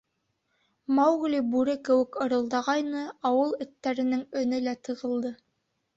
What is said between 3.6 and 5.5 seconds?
эттәренең өнө лә тығылды.